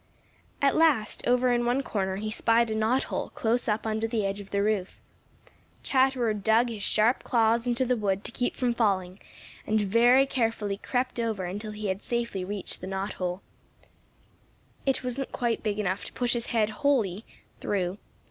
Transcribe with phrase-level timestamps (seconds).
[0.63, 4.39] At last, over in one corner, he spied a knothole close up under the edge
[4.39, 4.97] of the roof.
[5.83, 9.19] Chatterer dug his sharp claws into the wood to keep from falling
[9.67, 13.43] and very carefully crept over until he had safely reached the hole.
[14.87, 17.23] It wasn't quite big enough to push his head wholly;
[17.59, 17.99] through.